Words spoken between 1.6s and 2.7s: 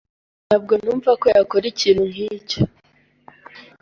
ikintu nkicyo.